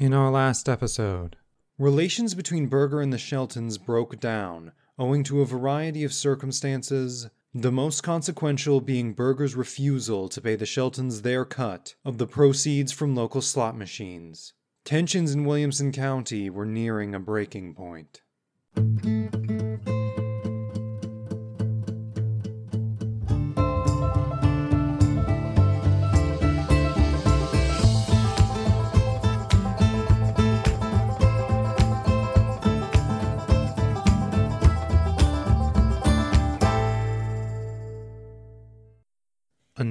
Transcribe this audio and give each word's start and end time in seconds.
In 0.00 0.14
our 0.14 0.30
last 0.30 0.68
episode, 0.68 1.34
relations 1.76 2.36
between 2.36 2.68
Birger 2.68 3.00
and 3.00 3.12
the 3.12 3.18
Sheltons 3.18 3.78
broke 3.78 4.20
down 4.20 4.70
owing 4.96 5.24
to 5.24 5.40
a 5.40 5.44
variety 5.44 6.04
of 6.04 6.12
circumstances, 6.12 7.28
the 7.52 7.72
most 7.72 8.04
consequential 8.04 8.80
being 8.80 9.12
Birger's 9.12 9.56
refusal 9.56 10.28
to 10.28 10.40
pay 10.40 10.54
the 10.54 10.66
Sheltons 10.66 11.22
their 11.22 11.44
cut 11.44 11.96
of 12.04 12.18
the 12.18 12.28
proceeds 12.28 12.92
from 12.92 13.16
local 13.16 13.42
slot 13.42 13.76
machines. 13.76 14.52
Tensions 14.84 15.32
in 15.34 15.44
Williamson 15.44 15.90
County 15.90 16.48
were 16.48 16.64
nearing 16.64 17.12
a 17.12 17.18
breaking 17.18 17.74
point. 17.74 18.22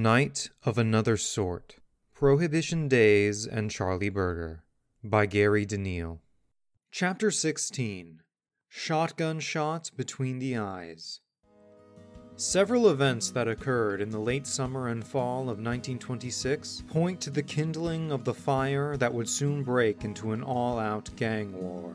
Knight 0.08 0.52
of 0.64 0.78
Another 0.78 1.18
Sort 1.18 1.76
Prohibition 2.14 2.88
Days 2.88 3.46
and 3.46 3.70
Charlie 3.70 4.08
Birger 4.08 4.64
by 5.04 5.26
Gary 5.26 5.66
DeNeal. 5.66 6.22
Chapter 6.92 7.30
16 7.30 8.22
Shotgun 8.70 9.42
Shot 9.42 9.92
Between 9.98 10.40
the 10.40 10.56
Eyes. 10.56 11.20
Several 12.38 12.88
events 12.88 13.32
that 13.32 13.50
occurred 13.50 14.00
in 14.00 14.10
the 14.10 14.18
late 14.18 14.48
summer 14.48 14.88
and 14.88 15.06
fall 15.06 15.42
of 15.42 15.60
1926 15.60 16.86
point 16.88 17.20
to 17.20 17.30
the 17.30 17.44
kindling 17.44 18.10
of 18.10 18.24
the 18.24 18.34
fire 18.34 18.96
that 18.96 19.14
would 19.14 19.28
soon 19.28 19.62
break 19.62 20.06
into 20.06 20.32
an 20.32 20.42
all 20.42 20.80
out 20.80 21.10
gang 21.18 21.52
war. 21.52 21.94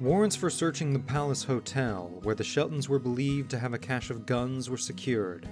Warrants 0.00 0.36
for 0.36 0.48
searching 0.48 0.92
the 0.92 1.00
Palace 1.00 1.42
Hotel, 1.42 2.20
where 2.22 2.36
the 2.36 2.44
Sheltons 2.44 2.88
were 2.88 3.00
believed 3.00 3.50
to 3.50 3.58
have 3.58 3.74
a 3.74 3.78
cache 3.78 4.10
of 4.10 4.26
guns, 4.26 4.70
were 4.70 4.76
secured, 4.76 5.48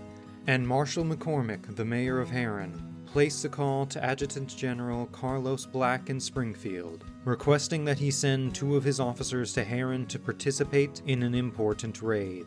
and 0.47 0.67
Marshal 0.67 1.05
McCormick, 1.05 1.77
the 1.77 1.85
mayor 1.85 2.21
of 2.21 2.31
Herrin, 2.31 2.73
placed 3.07 3.45
a 3.45 3.49
call 3.49 3.87
to 3.87 4.03
Adjutant 4.03 4.57
General 4.57 5.07
Carlos 5.07 5.67
Black 5.67 6.09
in 6.11 6.19
Springfield, 6.19 7.05
requesting 7.25 7.85
that 7.85 7.99
he 7.99 8.11
send 8.11 8.55
two 8.55 8.75
of 8.75 8.85
his 8.85 8.99
officers 8.99 9.53
to 9.53 9.65
Herrin 9.65 10.07
to 10.07 10.19
participate 10.19 11.03
in 11.07 11.23
an 11.23 11.35
important 11.35 12.03
raid. 12.03 12.47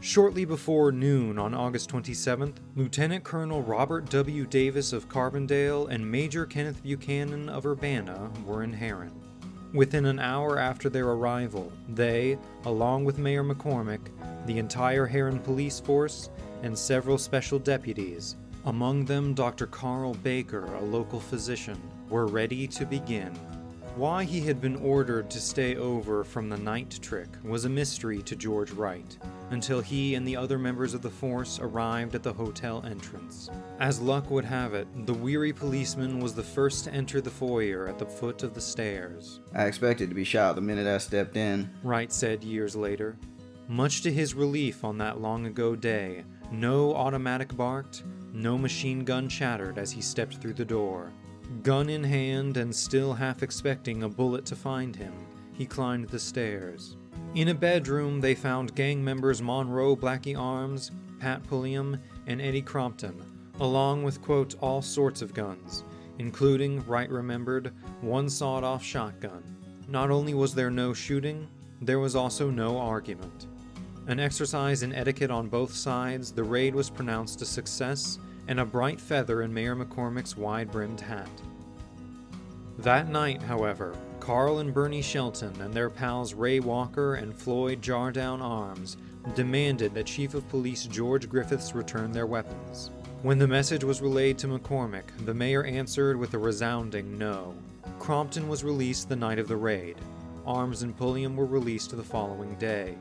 Shortly 0.00 0.44
before 0.44 0.92
noon 0.92 1.38
on 1.38 1.54
August 1.54 1.90
27th, 1.90 2.58
Lieutenant 2.76 3.24
Colonel 3.24 3.62
Robert 3.62 4.08
W. 4.10 4.46
Davis 4.46 4.92
of 4.92 5.08
Carbondale 5.08 5.88
and 5.90 6.08
Major 6.08 6.46
Kenneth 6.46 6.82
Buchanan 6.84 7.48
of 7.48 7.66
Urbana 7.66 8.30
were 8.46 8.62
in 8.62 8.72
Herrin. 8.72 9.12
Within 9.74 10.06
an 10.06 10.20
hour 10.20 10.58
after 10.58 10.88
their 10.88 11.08
arrival, 11.08 11.72
they, 11.88 12.38
along 12.64 13.04
with 13.04 13.18
Mayor 13.18 13.42
McCormick, 13.42 14.00
the 14.46 14.58
entire 14.58 15.06
Herrin 15.06 15.40
police 15.40 15.80
force, 15.80 16.30
and 16.62 16.76
several 16.76 17.18
special 17.18 17.58
deputies, 17.58 18.36
among 18.64 19.04
them 19.04 19.34
Dr. 19.34 19.66
Carl 19.66 20.14
Baker, 20.14 20.64
a 20.64 20.82
local 20.82 21.20
physician, 21.20 21.80
were 22.08 22.26
ready 22.26 22.66
to 22.68 22.84
begin. 22.84 23.32
Why 23.96 24.22
he 24.22 24.40
had 24.40 24.60
been 24.60 24.76
ordered 24.76 25.28
to 25.30 25.40
stay 25.40 25.74
over 25.74 26.22
from 26.22 26.48
the 26.48 26.56
night 26.56 27.00
trick 27.02 27.26
was 27.42 27.64
a 27.64 27.68
mystery 27.68 28.22
to 28.22 28.36
George 28.36 28.70
Wright, 28.70 29.18
until 29.50 29.80
he 29.80 30.14
and 30.14 30.24
the 30.24 30.36
other 30.36 30.56
members 30.56 30.94
of 30.94 31.02
the 31.02 31.10
force 31.10 31.58
arrived 31.58 32.14
at 32.14 32.22
the 32.22 32.32
hotel 32.32 32.84
entrance. 32.86 33.50
As 33.80 34.00
luck 34.00 34.30
would 34.30 34.44
have 34.44 34.72
it, 34.72 34.86
the 35.04 35.14
weary 35.14 35.52
policeman 35.52 36.20
was 36.20 36.32
the 36.32 36.44
first 36.44 36.84
to 36.84 36.92
enter 36.92 37.20
the 37.20 37.30
foyer 37.30 37.88
at 37.88 37.98
the 37.98 38.06
foot 38.06 38.44
of 38.44 38.54
the 38.54 38.60
stairs. 38.60 39.40
I 39.52 39.64
expected 39.64 40.10
to 40.10 40.14
be 40.14 40.22
shot 40.22 40.54
the 40.54 40.60
minute 40.60 40.86
I 40.86 40.98
stepped 40.98 41.36
in. 41.36 41.68
Wright 41.82 42.12
said 42.12 42.44
years 42.44 42.76
later. 42.76 43.16
Much 43.66 44.02
to 44.02 44.12
his 44.12 44.32
relief 44.32 44.84
on 44.84 44.98
that 44.98 45.20
long 45.20 45.44
ago 45.46 45.74
day, 45.74 46.24
no 46.50 46.94
automatic 46.94 47.56
barked, 47.56 48.04
no 48.32 48.58
machine 48.58 49.04
gun 49.04 49.28
chattered 49.28 49.78
as 49.78 49.90
he 49.90 50.00
stepped 50.00 50.36
through 50.38 50.54
the 50.54 50.64
door. 50.64 51.12
Gun 51.62 51.88
in 51.88 52.04
hand 52.04 52.56
and 52.56 52.74
still 52.74 53.14
half 53.14 53.42
expecting 53.42 54.02
a 54.02 54.08
bullet 54.08 54.44
to 54.46 54.56
find 54.56 54.94
him, 54.94 55.12
he 55.52 55.66
climbed 55.66 56.08
the 56.08 56.18
stairs. 56.18 56.96
In 57.34 57.48
a 57.48 57.54
bedroom, 57.54 58.20
they 58.20 58.34
found 58.34 58.74
gang 58.74 59.02
members 59.02 59.42
Monroe 59.42 59.96
Blackie 59.96 60.38
Arms, 60.38 60.90
Pat 61.18 61.42
Pulliam, 61.46 61.98
and 62.26 62.40
Eddie 62.40 62.62
Crompton, 62.62 63.20
along 63.60 64.02
with, 64.02 64.22
quote, 64.22 64.54
all 64.60 64.82
sorts 64.82 65.22
of 65.22 65.34
guns, 65.34 65.84
including, 66.18 66.84
Wright 66.86 67.10
remembered, 67.10 67.72
one 68.00 68.28
sawed 68.28 68.64
off 68.64 68.82
shotgun. 68.82 69.42
Not 69.88 70.10
only 70.10 70.34
was 70.34 70.54
there 70.54 70.70
no 70.70 70.92
shooting, 70.92 71.48
there 71.80 71.98
was 71.98 72.14
also 72.14 72.50
no 72.50 72.78
argument. 72.78 73.46
An 74.08 74.18
exercise 74.18 74.82
in 74.82 74.94
etiquette 74.94 75.30
on 75.30 75.48
both 75.48 75.74
sides, 75.74 76.32
the 76.32 76.42
raid 76.42 76.74
was 76.74 76.88
pronounced 76.88 77.42
a 77.42 77.44
success 77.44 78.18
and 78.48 78.58
a 78.58 78.64
bright 78.64 78.98
feather 78.98 79.42
in 79.42 79.52
Mayor 79.52 79.76
McCormick's 79.76 80.34
wide 80.34 80.72
brimmed 80.72 81.02
hat. 81.02 81.28
That 82.78 83.10
night, 83.10 83.42
however, 83.42 83.94
Carl 84.18 84.60
and 84.60 84.72
Bernie 84.72 85.02
Shelton 85.02 85.60
and 85.60 85.74
their 85.74 85.90
pals 85.90 86.32
Ray 86.32 86.58
Walker 86.58 87.16
and 87.16 87.36
Floyd 87.36 87.82
Jardown 87.82 88.40
Arms 88.40 88.96
demanded 89.34 89.92
that 89.92 90.06
Chief 90.06 90.32
of 90.32 90.48
Police 90.48 90.86
George 90.86 91.28
Griffiths 91.28 91.74
return 91.74 92.10
their 92.10 92.26
weapons. 92.26 92.90
When 93.20 93.38
the 93.38 93.46
message 93.46 93.84
was 93.84 94.00
relayed 94.00 94.38
to 94.38 94.46
McCormick, 94.46 95.04
the 95.26 95.34
mayor 95.34 95.64
answered 95.64 96.16
with 96.16 96.32
a 96.32 96.38
resounding 96.38 97.18
no. 97.18 97.54
Crompton 97.98 98.48
was 98.48 98.64
released 98.64 99.10
the 99.10 99.16
night 99.16 99.38
of 99.38 99.48
the 99.48 99.56
raid. 99.56 99.96
Arms 100.46 100.82
and 100.82 100.96
Pulliam 100.96 101.36
were 101.36 101.44
released 101.44 101.94
the 101.94 102.02
following 102.02 102.54
day. 102.54 102.96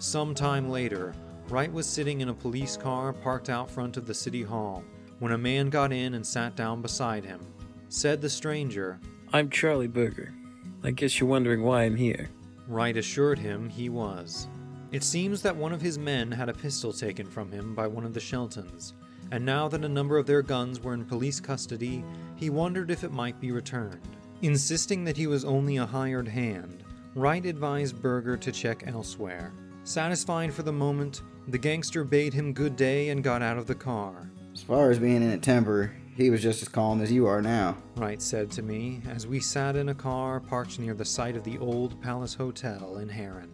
Some 0.00 0.34
time 0.34 0.70
later, 0.70 1.12
Wright 1.50 1.70
was 1.70 1.84
sitting 1.84 2.22
in 2.22 2.30
a 2.30 2.34
police 2.34 2.74
car 2.74 3.12
parked 3.12 3.50
out 3.50 3.70
front 3.70 3.98
of 3.98 4.06
the 4.06 4.14
city 4.14 4.42
hall 4.42 4.82
when 5.18 5.32
a 5.32 5.38
man 5.38 5.68
got 5.68 5.92
in 5.92 6.14
and 6.14 6.26
sat 6.26 6.56
down 6.56 6.80
beside 6.80 7.22
him. 7.22 7.38
Said 7.90 8.22
the 8.22 8.30
stranger, 8.30 8.98
I'm 9.34 9.50
Charlie 9.50 9.88
Birger. 9.88 10.32
I 10.82 10.92
guess 10.92 11.20
you're 11.20 11.28
wondering 11.28 11.62
why 11.62 11.82
I'm 11.82 11.96
here. 11.96 12.30
Wright 12.66 12.96
assured 12.96 13.38
him 13.38 13.68
he 13.68 13.90
was. 13.90 14.48
It 14.90 15.04
seems 15.04 15.42
that 15.42 15.54
one 15.54 15.74
of 15.74 15.82
his 15.82 15.98
men 15.98 16.32
had 16.32 16.48
a 16.48 16.54
pistol 16.54 16.94
taken 16.94 17.26
from 17.26 17.52
him 17.52 17.74
by 17.74 17.86
one 17.86 18.06
of 18.06 18.14
the 18.14 18.20
Sheltons, 18.20 18.94
and 19.30 19.44
now 19.44 19.68
that 19.68 19.84
a 19.84 19.88
number 19.88 20.16
of 20.16 20.26
their 20.26 20.40
guns 20.40 20.80
were 20.80 20.94
in 20.94 21.04
police 21.04 21.40
custody, 21.40 22.02
he 22.36 22.48
wondered 22.48 22.90
if 22.90 23.04
it 23.04 23.12
might 23.12 23.38
be 23.38 23.52
returned. 23.52 24.00
Insisting 24.40 25.04
that 25.04 25.18
he 25.18 25.26
was 25.26 25.44
only 25.44 25.76
a 25.76 25.84
hired 25.84 26.26
hand, 26.26 26.84
Wright 27.14 27.44
advised 27.44 28.00
Birger 28.00 28.38
to 28.38 28.50
check 28.50 28.84
elsewhere. 28.86 29.52
Satisfied 29.90 30.54
for 30.54 30.62
the 30.62 30.72
moment, 30.72 31.22
the 31.48 31.58
gangster 31.58 32.04
bade 32.04 32.32
him 32.32 32.52
good 32.52 32.76
day 32.76 33.08
and 33.08 33.24
got 33.24 33.42
out 33.42 33.58
of 33.58 33.66
the 33.66 33.74
car. 33.74 34.30
As 34.54 34.62
far 34.62 34.92
as 34.92 35.00
being 35.00 35.20
in 35.20 35.30
a 35.30 35.36
temper, 35.36 35.92
he 36.14 36.30
was 36.30 36.40
just 36.40 36.62
as 36.62 36.68
calm 36.68 37.00
as 37.00 37.10
you 37.10 37.26
are 37.26 37.42
now. 37.42 37.76
Wright 37.96 38.22
said 38.22 38.52
to 38.52 38.62
me 38.62 39.02
as 39.08 39.26
we 39.26 39.40
sat 39.40 39.74
in 39.74 39.88
a 39.88 39.94
car 39.94 40.38
parked 40.38 40.78
near 40.78 40.94
the 40.94 41.04
site 41.04 41.34
of 41.34 41.42
the 41.42 41.58
old 41.58 42.00
Palace 42.00 42.34
Hotel 42.34 42.98
in 42.98 43.08
Herrin. 43.08 43.50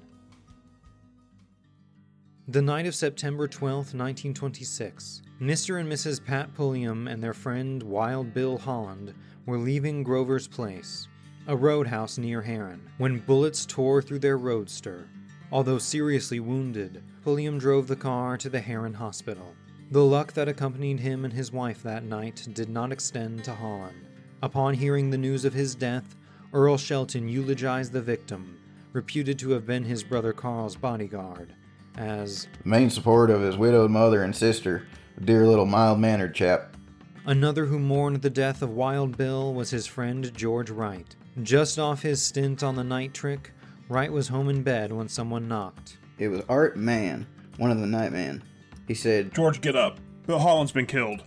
The 2.48 2.60
night 2.60 2.84
of 2.84 2.94
September 2.94 3.48
12, 3.48 3.94
1926, 3.94 5.22
Mr. 5.40 5.80
and 5.80 5.90
Mrs. 5.90 6.22
Pat 6.22 6.52
Pulliam 6.52 7.08
and 7.08 7.22
their 7.22 7.32
friend 7.32 7.82
Wild 7.82 8.34
Bill 8.34 8.58
Holland 8.58 9.14
were 9.46 9.56
leaving 9.56 10.02
Grover's 10.02 10.48
Place, 10.48 11.08
a 11.46 11.56
roadhouse 11.56 12.18
near 12.18 12.42
Herrin, 12.42 12.82
when 12.98 13.20
bullets 13.20 13.64
tore 13.64 14.02
through 14.02 14.18
their 14.18 14.36
roadster. 14.36 15.08
Although 15.52 15.78
seriously 15.78 16.40
wounded, 16.40 17.02
Pulliam 17.22 17.58
drove 17.58 17.86
the 17.86 17.96
car 17.96 18.36
to 18.36 18.48
the 18.48 18.60
Herrin 18.60 18.94
Hospital. 18.94 19.54
The 19.90 20.04
luck 20.04 20.32
that 20.32 20.48
accompanied 20.48 21.00
him 21.00 21.24
and 21.24 21.32
his 21.32 21.52
wife 21.52 21.82
that 21.84 22.02
night 22.02 22.48
did 22.52 22.68
not 22.68 22.90
extend 22.90 23.44
to 23.44 23.54
Holland. 23.54 24.06
Upon 24.42 24.74
hearing 24.74 25.10
the 25.10 25.18
news 25.18 25.44
of 25.44 25.54
his 25.54 25.74
death, 25.74 26.16
Earl 26.52 26.76
Shelton 26.76 27.28
eulogized 27.28 27.92
the 27.92 28.02
victim, 28.02 28.58
reputed 28.92 29.38
to 29.38 29.50
have 29.50 29.66
been 29.66 29.84
his 29.84 30.02
brother 30.02 30.32
Carl's 30.32 30.76
bodyguard, 30.76 31.54
as 31.96 32.48
The 32.62 32.68
main 32.68 32.90
support 32.90 33.30
of 33.30 33.40
his 33.40 33.56
widowed 33.56 33.90
mother 33.90 34.22
and 34.22 34.34
sister, 34.34 34.86
a 35.16 35.20
dear 35.20 35.46
little 35.46 35.66
mild 35.66 36.00
mannered 36.00 36.34
chap. 36.34 36.76
Another 37.24 37.66
who 37.66 37.78
mourned 37.78 38.22
the 38.22 38.30
death 38.30 38.62
of 38.62 38.70
Wild 38.70 39.16
Bill 39.16 39.52
was 39.54 39.70
his 39.70 39.86
friend 39.86 40.32
George 40.34 40.70
Wright. 40.70 41.16
Just 41.42 41.78
off 41.78 42.02
his 42.02 42.22
stint 42.22 42.62
on 42.62 42.76
the 42.76 42.84
night 42.84 43.14
trick, 43.14 43.52
Wright 43.88 44.10
was 44.10 44.28
home 44.28 44.48
in 44.48 44.62
bed 44.62 44.92
when 44.92 45.08
someone 45.08 45.46
knocked. 45.46 45.98
It 46.18 46.28
was 46.28 46.42
Art 46.48 46.76
Mann, 46.76 47.26
one 47.56 47.70
of 47.70 47.78
the 47.78 47.86
nightmen. 47.86 48.42
He 48.88 48.94
said, 48.94 49.32
George, 49.32 49.60
get 49.60 49.76
up. 49.76 50.00
Bill 50.26 50.40
Holland's 50.40 50.72
been 50.72 50.86
killed. 50.86 51.22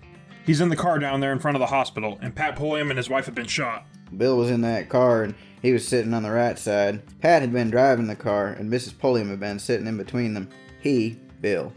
He's 0.46 0.60
in 0.60 0.70
the 0.70 0.76
car 0.76 1.00
down 1.00 1.22
there 1.22 1.32
in 1.32 1.40
front 1.40 1.56
of 1.56 1.60
the 1.60 1.68
hospital, 1.68 2.18
and 2.22 2.36
Pat 2.36 2.58
Pulliam 2.58 2.90
and 2.90 2.98
his 2.98 3.10
wife 3.10 3.26
have 3.28 3.36
been 3.36 3.48
shot. 3.48 3.86
Bill 4.18 4.36
was 4.36 4.50
in 4.50 4.62
that 4.62 4.90
car 4.90 5.24
and 5.24 5.36
he 5.62 5.72
was 5.72 5.88
sitting 5.88 6.14
on 6.14 6.24
the 6.24 6.32
right 6.32 6.58
side. 6.58 7.02
Pat 7.22 7.42
had 7.42 7.54
been 7.54 7.70
driving 7.70 8.08
the 8.08 8.16
car 8.16 8.48
and 8.48 8.72
Mrs. 8.72 8.98
Pulliam 8.98 9.30
had 9.30 9.40
been 9.40 9.60
sitting 9.60 9.88
in 9.88 9.98
between 9.98 10.34
them. 10.34 10.50
He, 10.82 11.20
Bill, 11.42 11.72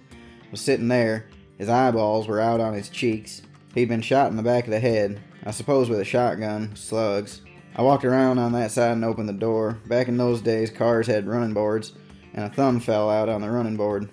was 0.50 0.60
sitting 0.60 0.88
there. 0.88 1.26
His 1.58 1.68
eyeballs 1.68 2.26
were 2.26 2.40
out 2.40 2.60
on 2.60 2.74
his 2.74 2.88
cheeks. 2.88 3.42
He'd 3.74 3.88
been 3.88 4.02
shot 4.02 4.30
in 4.30 4.36
the 4.36 4.42
back 4.42 4.64
of 4.64 4.70
the 4.70 4.80
head. 4.80 5.20
I 5.44 5.50
suppose 5.50 5.88
with 5.88 6.00
a 6.00 6.04
shotgun, 6.04 6.74
slugs. 6.74 7.42
I 7.74 7.82
walked 7.82 8.04
around 8.04 8.38
on 8.38 8.52
that 8.52 8.70
side 8.70 8.92
and 8.92 9.04
opened 9.04 9.28
the 9.28 9.34
door. 9.34 9.78
Back 9.86 10.08
in 10.08 10.16
those 10.16 10.42
days, 10.42 10.70
cars 10.70 11.06
had 11.06 11.26
running 11.26 11.54
boards, 11.54 11.92
and 12.34 12.44
a 12.44 12.54
thumb 12.54 12.80
fell 12.80 13.08
out 13.08 13.28
on 13.28 13.40
the 13.40 13.50
running 13.50 13.76
board. 13.76 14.10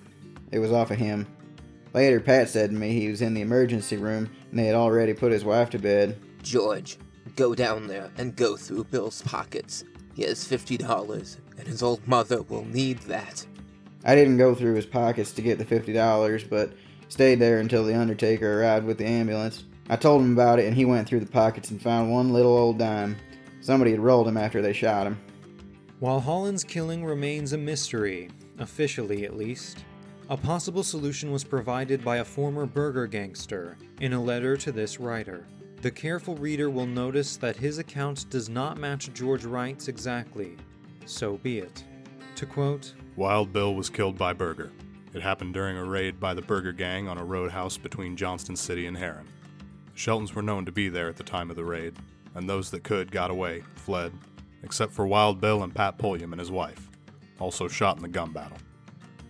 It 0.51 0.59
was 0.59 0.71
off 0.71 0.91
of 0.91 0.97
him. 0.97 1.27
Later, 1.93 2.19
Pat 2.19 2.49
said 2.49 2.69
to 2.69 2.75
me 2.75 2.93
he 2.93 3.09
was 3.09 3.21
in 3.21 3.33
the 3.33 3.41
emergency 3.41 3.97
room 3.97 4.29
and 4.49 4.59
they 4.59 4.65
had 4.65 4.75
already 4.75 5.13
put 5.13 5.31
his 5.31 5.43
wife 5.43 5.69
to 5.71 5.79
bed. 5.79 6.17
George, 6.43 6.97
go 7.35 7.53
down 7.55 7.87
there 7.87 8.11
and 8.17 8.35
go 8.35 8.55
through 8.55 8.85
Bill's 8.85 9.21
pockets. 9.23 9.83
He 10.13 10.23
has 10.23 10.47
$50, 10.47 11.37
and 11.57 11.67
his 11.67 11.83
old 11.83 12.05
mother 12.07 12.41
will 12.43 12.65
need 12.65 12.99
that. 12.99 13.45
I 14.05 14.15
didn't 14.15 14.37
go 14.37 14.55
through 14.55 14.75
his 14.75 14.85
pockets 14.85 15.31
to 15.33 15.41
get 15.41 15.57
the 15.57 15.65
$50, 15.65 16.49
but 16.49 16.73
stayed 17.09 17.39
there 17.39 17.59
until 17.59 17.83
the 17.83 17.99
undertaker 17.99 18.61
arrived 18.61 18.85
with 18.85 18.97
the 18.97 19.05
ambulance. 19.05 19.63
I 19.89 19.95
told 19.95 20.21
him 20.21 20.33
about 20.33 20.59
it, 20.59 20.65
and 20.65 20.75
he 20.75 20.85
went 20.85 21.07
through 21.07 21.21
the 21.21 21.25
pockets 21.25 21.71
and 21.71 21.81
found 21.81 22.11
one 22.11 22.31
little 22.31 22.55
old 22.55 22.77
dime. 22.77 23.17
Somebody 23.69 23.91
had 23.91 23.99
rolled 23.99 24.27
him 24.27 24.35
after 24.35 24.63
they 24.63 24.73
shot 24.73 25.05
him. 25.05 25.21
While 25.99 26.19
Holland's 26.19 26.63
killing 26.63 27.05
remains 27.05 27.53
a 27.53 27.57
mystery, 27.59 28.31
officially 28.57 29.25
at 29.25 29.37
least, 29.37 29.85
a 30.27 30.35
possible 30.35 30.81
solution 30.81 31.31
was 31.31 31.43
provided 31.43 32.03
by 32.03 32.17
a 32.17 32.25
former 32.25 32.65
Birger 32.65 33.05
gangster 33.05 33.77
in 34.01 34.13
a 34.13 34.19
letter 34.19 34.57
to 34.57 34.71
this 34.71 34.99
writer. 34.99 35.45
The 35.83 35.91
careful 35.91 36.35
reader 36.37 36.71
will 36.71 36.87
notice 36.87 37.37
that 37.37 37.57
his 37.57 37.77
account 37.77 38.27
does 38.31 38.49
not 38.49 38.79
match 38.79 39.13
George 39.13 39.45
Wright's 39.45 39.87
exactly. 39.87 40.57
So 41.05 41.37
be 41.37 41.59
it. 41.59 41.83
To 42.37 42.47
quote, 42.47 42.95
Wild 43.17 43.53
Bill 43.53 43.75
was 43.75 43.91
killed 43.91 44.17
by 44.17 44.33
Birger. 44.33 44.71
It 45.13 45.21
happened 45.21 45.53
during 45.53 45.77
a 45.77 45.85
raid 45.85 46.19
by 46.19 46.33
the 46.33 46.41
Birger 46.41 46.73
Gang 46.73 47.07
on 47.07 47.19
a 47.19 47.23
roadhouse 47.23 47.77
between 47.77 48.17
Johnston 48.17 48.55
City 48.55 48.87
and 48.87 48.97
Herrin. 48.97 49.27
The 49.93 49.99
Sheltons 49.99 50.33
were 50.33 50.41
known 50.41 50.65
to 50.65 50.71
be 50.71 50.89
there 50.89 51.07
at 51.07 51.17
the 51.17 51.23
time 51.23 51.51
of 51.51 51.55
the 51.55 51.65
raid, 51.65 51.93
and 52.39 52.49
those 52.49 52.71
that 52.71 52.83
could 52.83 53.11
got 53.11 53.29
away, 53.29 53.61
fled, 53.75 54.13
except 54.63 54.93
for 54.93 55.05
Wild 55.05 55.39
Bill 55.39 55.61
and 55.61 55.75
Pat 55.75 55.97
Pulliam 55.97 56.33
and 56.33 56.39
his 56.39 56.49
wife, 56.49 56.89
also 57.39 57.67
shot 57.67 57.97
in 57.97 58.01
the 58.01 58.07
gun 58.07 58.31
battle. 58.31 58.57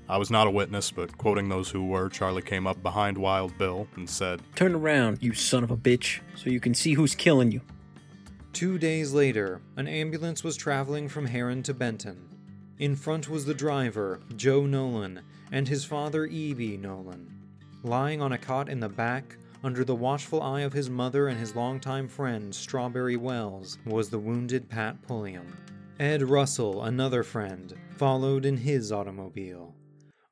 I 0.08 0.18
was 0.18 0.32
not 0.32 0.48
a 0.48 0.52
witness, 0.52 0.92
but 0.92 1.18
quoting 1.18 1.50
those 1.50 1.70
who 1.70 1.86
were, 1.86 2.10
Charlie 2.10 2.42
came 2.42 2.66
up 2.66 2.82
behind 2.82 3.18
Wild 3.18 3.58
Bill 3.58 3.88
and 3.96 4.10
said, 4.10 4.42
Turn 4.56 4.74
around, 4.74 5.18
you 5.22 5.34
son 5.34 5.64
of 5.64 5.72
a 5.72 5.78
bitch, 5.78 6.20
so 6.36 6.50
you 6.50 6.60
can 6.60 6.74
see 6.74 6.94
who's 6.94 7.16
killing 7.16 7.52
you. 7.52 7.62
Two 8.54 8.78
days 8.78 9.12
later, 9.12 9.62
an 9.76 9.88
ambulance 9.88 10.44
was 10.44 10.56
traveling 10.56 11.10
from 11.10 11.28
Herrin 11.28 11.64
to 11.64 11.74
Benton. 11.74 12.28
In 12.78 12.96
front 12.96 13.28
was 13.28 13.46
the 13.46 13.54
driver, 13.54 14.20
Joe 14.36 14.66
Nolan, 14.66 15.22
and 15.52 15.68
his 15.68 15.84
father, 15.84 16.26
E.B. 16.26 16.78
Nolan. 16.78 17.28
Lying 17.84 18.22
on 18.22 18.32
a 18.32 18.38
cot 18.38 18.70
in 18.70 18.80
the 18.80 18.90
back, 18.90 19.38
under 19.64 19.84
the 19.84 19.96
watchful 19.96 20.42
eye 20.42 20.62
of 20.62 20.74
his 20.74 20.90
mother 20.90 21.28
and 21.28 21.40
his 21.40 21.56
longtime 21.56 22.08
friend, 22.08 22.54
Strawberry 22.54 23.18
Wells, 23.18 23.78
was 23.86 24.10
the 24.10 24.20
wounded 24.20 24.70
Pat 24.70 25.02
Pulliam. 25.02 25.58
Ed 26.00 26.22
Russell, 26.24 26.84
another 26.84 27.24
friend, 27.24 27.74
followed 27.98 28.46
in 28.46 28.56
his 28.58 28.92
automobile. 28.92 29.76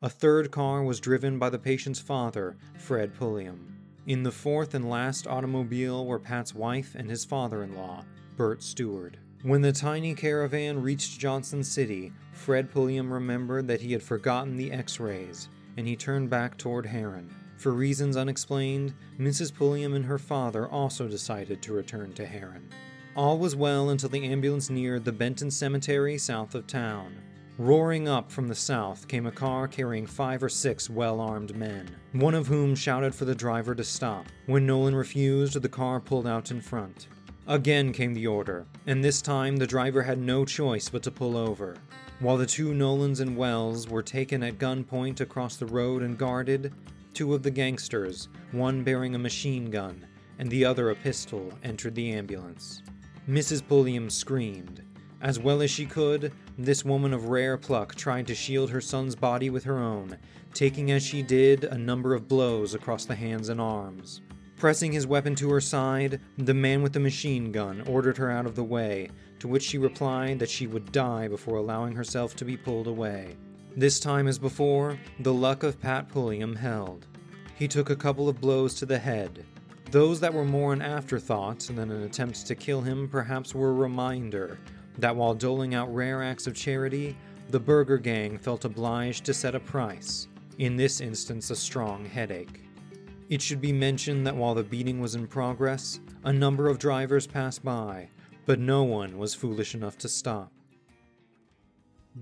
A 0.02 0.10
third 0.10 0.52
car 0.52 0.84
was 0.84 1.00
driven 1.00 1.40
by 1.40 1.50
the 1.50 1.60
patient's 1.60 2.00
father, 2.00 2.56
Fred 2.78 3.14
Pulliam. 3.14 3.76
In 4.06 4.24
the 4.24 4.32
fourth 4.32 4.74
and 4.74 4.90
last 4.90 5.28
automobile 5.28 6.06
were 6.06 6.20
Pat's 6.20 6.56
wife 6.56 6.96
and 6.96 7.10
his 7.10 7.26
father 7.26 7.64
in 7.64 7.76
law, 7.76 8.06
Bert 8.38 8.64
Stewart. 8.64 9.18
When 9.44 9.62
the 9.62 9.74
tiny 9.74 10.16
caravan 10.16 10.82
reached 10.82 11.20
Johnston 11.20 11.64
City, 11.64 12.14
Fred 12.32 12.72
Pulliam 12.72 13.12
remembered 13.12 13.68
that 13.68 13.82
he 13.82 13.92
had 13.92 14.02
forgotten 14.02 14.56
the 14.56 14.72
x 14.72 15.00
rays, 15.00 15.50
and 15.76 15.86
he 15.86 15.96
turned 15.98 16.30
back 16.30 16.58
toward 16.58 16.86
Herrin. 16.86 17.30
For 17.57 17.71
reasons 17.71 18.15
unexplained, 18.15 18.94
Mrs. 19.19 19.54
Pulliam 19.54 19.94
and 19.94 20.06
her 20.06 20.19
father 20.19 20.68
also 20.68 21.07
decided 21.07 21.62
to 21.63 21.74
return 21.74 22.13
to 22.13 22.25
Herrin. 22.25 22.69
All 23.15 23.39
was 23.39 23.56
well 23.56 23.89
until 23.89 24.09
the 24.09 24.25
ambulance 24.25 24.69
neared 24.69 25.04
the 25.04 25.12
Benton 25.12 25.50
Cemetery 25.50 26.19
south 26.19 26.54
of 26.54 26.68
town. 26.68 27.15
Roaring 27.57 28.07
up 28.07 28.31
from 28.31 28.48
the 28.48 28.54
south 28.54 29.07
came 29.07 29.25
a 29.25 29.31
car 29.31 29.68
carrying 29.68 30.06
five 30.06 30.44
or 30.44 30.50
six 30.50 30.88
well 30.88 31.19
armed 31.19 31.56
men, 31.56 31.89
one 32.12 32.36
of 32.36 32.45
whom 32.45 32.75
shouted 32.75 33.15
for 33.15 33.25
the 33.25 33.33
driver 33.33 33.74
to 33.74 33.83
stop. 33.83 34.27
When 34.45 34.68
Nolan 34.68 34.94
refused, 34.94 35.59
the 35.59 35.68
car 35.68 36.00
pulled 36.00 36.27
out 36.27 36.51
in 36.51 36.62
front. 36.62 37.07
Again 37.48 37.92
came 37.92 38.13
the 38.13 38.27
order, 38.27 38.68
and 38.86 39.04
this 39.04 39.19
time 39.19 39.57
the 39.57 39.65
driver 39.65 40.04
had 40.04 40.19
no 40.19 40.45
choice 40.45 40.89
but 40.89 41.01
to 41.01 41.12
pull 41.12 41.36
over. 41.36 41.75
While 42.19 42.38
the 42.38 42.45
two 42.45 42.75
Nolans 42.75 43.19
and 43.19 43.36
Wells 43.36 43.88
were 43.88 44.04
taken 44.04 44.44
at 44.44 44.59
gunpoint 44.59 45.21
across 45.21 45.57
the 45.57 45.65
road 45.65 46.04
and 46.04 46.18
guarded, 46.18 46.71
two 47.18 47.34
of 47.34 47.42
the 47.42 47.50
gangsters, 47.50 48.30
one 48.52 48.84
bearing 48.84 49.16
a 49.16 49.18
machine 49.18 49.72
gun 49.72 50.06
and 50.38 50.52
the 50.52 50.64
other 50.64 50.92
a 50.92 50.96
pistol, 50.96 51.52
entered 51.64 51.96
the 51.96 52.12
ambulance. 52.12 52.84
Mrs. 53.28 53.68
Pulliam 53.68 54.08
screamed. 54.08 54.84
As 55.19 55.40
well 55.40 55.64
as 55.64 55.72
she 55.72 55.88
could, 55.88 56.31
this 56.60 56.86
woman 56.86 57.16
of 57.16 57.30
rare 57.30 57.58
pluck 57.58 57.96
tried 57.96 58.28
to 58.28 58.36
shield 58.36 58.69
her 58.69 58.81
son's 58.81 59.16
body 59.16 59.50
with 59.50 59.64
her 59.64 59.80
own, 59.80 60.16
taking 60.54 60.92
as 60.92 61.02
she 61.02 61.24
did 61.24 61.64
a 61.64 61.75
number 61.75 62.14
of 62.14 62.28
blows 62.28 62.75
across 62.75 63.06
the 63.06 63.16
hands 63.16 63.50
and 63.50 63.60
arms. 63.60 64.22
Pressing 64.56 64.92
his 64.92 65.08
weapon 65.08 65.34
to 65.38 65.50
her 65.50 65.62
side, 65.62 66.22
the 66.38 66.54
man 66.54 66.84
with 66.84 66.94
the 66.94 67.00
machine 67.00 67.52
gun 67.52 67.81
ordered 67.88 68.18
her 68.18 68.30
out 68.30 68.46
of 68.46 68.56
the 68.56 68.64
way, 68.64 69.10
to 69.40 69.48
which 69.48 69.64
she 69.64 69.80
replied 69.80 70.38
that 70.38 70.52
she 70.52 70.68
would 70.68 70.92
die 70.92 71.28
before 71.28 71.58
allowing 71.58 71.96
herself 71.96 72.36
to 72.36 72.46
be 72.46 72.56
pulled 72.56 72.86
away. 72.86 73.38
This 73.78 74.00
time 74.00 74.28
as 74.28 74.40
before, 74.40 74.98
the 75.20 75.32
luck 75.32 75.62
of 75.62 75.80
Pat 75.80 76.10
Pulliam 76.10 76.56
held. 76.56 77.06
He 77.54 77.68
took 77.68 77.92
a 77.92 77.96
couple 77.96 78.28
of 78.28 78.42
blows 78.42 78.74
to 78.74 78.88
the 78.88 78.98
head. 78.98 79.46
Those 79.92 80.20
that 80.20 80.34
were 80.34 80.44
more 80.44 80.74
an 80.74 80.82
afterthought 80.82 81.60
than 81.60 81.92
an 81.92 82.02
attempt 82.02 82.48
to 82.48 82.56
kill 82.56 82.82
him 82.82 83.08
perhaps 83.08 83.54
were 83.54 83.70
a 83.70 83.74
reminder 83.74 84.58
that 84.98 85.16
while 85.16 85.36
doling 85.36 85.76
out 85.76 85.94
rare 85.94 86.24
acts 86.24 86.48
of 86.48 86.56
charity, 86.56 87.16
the 87.50 87.60
Birger 87.60 88.00
Gang 88.00 88.40
felt 88.40 88.66
obliged 88.66 89.26
to 89.26 89.34
set 89.36 89.54
a 89.54 89.60
price, 89.60 90.28
in 90.58 90.76
this 90.76 91.00
instance, 91.00 91.52
a 91.52 91.56
strong 91.56 92.04
headache. 92.04 92.64
It 93.30 93.44
should 93.44 93.62
be 93.62 93.74
mentioned 93.74 94.26
that 94.26 94.36
while 94.36 94.56
the 94.56 94.64
beating 94.64 95.00
was 95.00 95.14
in 95.14 95.28
progress, 95.28 96.00
a 96.24 96.34
number 96.34 96.68
of 96.68 96.80
drivers 96.80 97.28
passed 97.28 97.64
by, 97.64 98.10
but 98.48 98.58
no 98.58 98.82
one 98.82 99.20
was 99.20 99.36
foolish 99.36 99.76
enough 99.76 100.00
to 100.00 100.10
stop. 100.10 100.52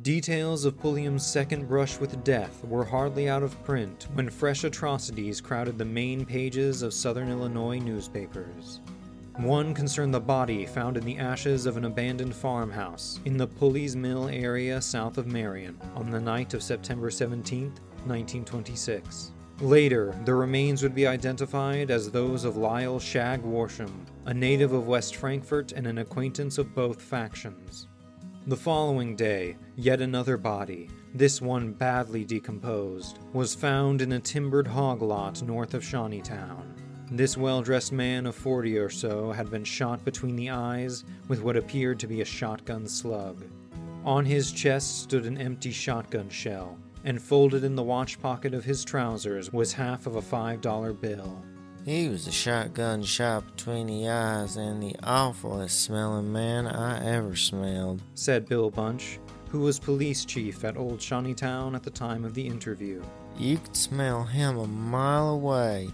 Details 0.01 0.65
of 0.65 0.77
Pulliam's 0.77 1.25
second 1.25 1.67
brush 1.67 1.99
with 1.99 2.23
death 2.23 2.63
were 2.65 2.83
hardly 2.83 3.29
out 3.29 3.43
of 3.43 3.63
print 3.63 4.07
when 4.13 4.29
fresh 4.29 4.63
atrocities 4.63 5.39
crowded 5.39 5.77
the 5.77 5.85
main 5.85 6.25
pages 6.25 6.81
of 6.81 6.93
southern 6.93 7.29
Illinois 7.29 7.79
newspapers. 7.79 8.81
One 9.37 9.73
concerned 9.73 10.13
the 10.13 10.19
body 10.19 10.65
found 10.65 10.97
in 10.97 11.05
the 11.05 11.17
ashes 11.17 11.65
of 11.65 11.77
an 11.77 11.85
abandoned 11.85 12.35
farmhouse 12.35 13.19
in 13.25 13.37
the 13.37 13.47
Pulleys 13.47 13.95
Mill 13.95 14.27
area 14.27 14.81
south 14.81 15.17
of 15.17 15.27
Marion 15.27 15.79
on 15.95 16.09
the 16.09 16.21
night 16.21 16.53
of 16.53 16.63
September 16.63 17.09
17, 17.09 17.67
1926. 18.05 19.31
Later, 19.61 20.13
the 20.25 20.33
remains 20.33 20.83
would 20.83 20.95
be 20.95 21.07
identified 21.07 21.89
as 21.89 22.11
those 22.11 22.43
of 22.43 22.57
Lyle 22.57 22.99
Shag 22.99 23.41
Warsham, 23.43 23.91
a 24.25 24.33
native 24.33 24.73
of 24.73 24.87
West 24.87 25.15
Frankfort 25.15 25.71
and 25.71 25.87
an 25.87 25.99
acquaintance 25.99 26.57
of 26.57 26.75
both 26.75 27.01
factions. 27.01 27.87
The 28.47 28.55
following 28.55 29.15
day, 29.15 29.57
yet 29.75 30.01
another 30.01 30.37
body, 30.37 30.87
this 31.15 31.41
one 31.41 31.71
badly 31.73 32.23
decomposed, 32.23 33.17
was 33.33 33.55
found 33.55 34.03
in 34.03 34.11
a 34.11 34.19
timbered 34.19 34.67
hog 34.67 35.01
lot 35.01 35.41
north 35.41 35.73
of 35.73 35.81
Shawneetown. 35.81 36.61
This 37.09 37.37
well 37.37 37.63
dressed 37.63 37.91
man 37.91 38.27
of 38.27 38.35
40 38.35 38.77
or 38.77 38.91
so 38.91 39.31
had 39.31 39.49
been 39.49 39.63
shot 39.63 40.05
between 40.05 40.35
the 40.35 40.51
eyes 40.51 41.05
with 41.27 41.41
what 41.41 41.57
appeared 41.57 41.99
to 42.01 42.07
be 42.07 42.21
a 42.21 42.25
shotgun 42.25 42.87
slug. 42.87 43.43
On 44.03 44.23
his 44.23 44.51
chest 44.51 45.01
stood 45.01 45.25
an 45.25 45.39
empty 45.39 45.71
shotgun 45.71 46.29
shell, 46.29 46.77
and 47.03 47.19
folded 47.19 47.63
in 47.63 47.75
the 47.75 47.81
watch 47.81 48.21
pocket 48.21 48.53
of 48.53 48.63
his 48.63 48.85
trousers 48.85 49.51
was 49.51 49.73
half 49.73 50.05
of 50.05 50.17
a 50.17 50.21
$5 50.21 51.01
bill. 51.01 51.43
He 51.85 52.09
was 52.09 52.25
a 52.25 52.31
shotgun 52.31 53.03
shot 53.03 53.45
between 53.55 53.85
the 53.85 54.09
eyes 54.09 54.57
and 54.57 54.81
the 54.81 54.95
awfulest 55.03 55.83
smelling 55.83 56.33
man 56.33 56.65
I 56.65 57.05
ever 57.05 57.35
smelled, 57.35 58.01
said 58.15 58.49
Bill 58.49 58.71
Bunch, 58.71 59.19
who 59.49 59.59
was 59.59 59.77
police 59.77 60.25
chief 60.25 60.65
at 60.65 60.77
Old 60.77 60.97
Shawneetown 60.97 61.75
at 61.75 61.83
the 61.83 61.91
time 61.91 62.25
of 62.25 62.33
the 62.33 62.47
interview. 62.47 63.03
You 63.37 63.59
could 63.59 63.75
smell 63.75 64.23
him 64.23 64.57
a 64.57 64.65
mile 64.65 65.29
away. 65.29 65.89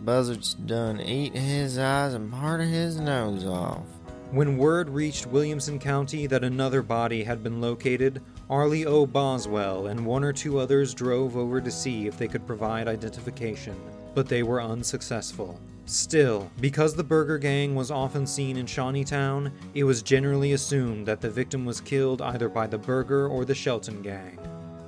Buzzards 0.00 0.52
done 0.52 1.00
eat 1.00 1.34
his 1.34 1.78
eyes 1.78 2.12
and 2.12 2.30
part 2.30 2.60
of 2.60 2.68
his 2.68 3.00
nose 3.00 3.46
off. 3.46 3.86
When 4.32 4.58
word 4.58 4.90
reached 4.90 5.24
Williamson 5.24 5.78
County 5.78 6.26
that 6.26 6.44
another 6.44 6.82
body 6.82 7.24
had 7.24 7.42
been 7.42 7.62
located, 7.62 8.20
Arlie 8.50 8.84
O. 8.84 9.06
Boswell 9.06 9.86
and 9.86 10.04
one 10.04 10.24
or 10.24 10.32
two 10.32 10.58
others 10.58 10.92
drove 10.92 11.36
over 11.36 11.60
to 11.60 11.70
see 11.70 12.08
if 12.08 12.18
they 12.18 12.26
could 12.26 12.48
provide 12.48 12.88
identification, 12.88 13.76
but 14.12 14.28
they 14.28 14.42
were 14.42 14.60
unsuccessful. 14.60 15.60
Still, 15.86 16.50
because 16.60 16.96
the 16.96 17.04
Birger 17.04 17.38
Gang 17.38 17.76
was 17.76 17.92
often 17.92 18.26
seen 18.26 18.56
in 18.56 18.66
Shawneetown, 18.66 19.52
it 19.74 19.84
was 19.84 20.02
generally 20.02 20.54
assumed 20.54 21.06
that 21.06 21.20
the 21.20 21.30
victim 21.30 21.64
was 21.64 21.80
killed 21.80 22.20
either 22.22 22.48
by 22.48 22.66
the 22.66 22.76
Birger 22.76 23.28
or 23.28 23.44
the 23.44 23.54
Shelton 23.54 24.02
Gang. 24.02 24.36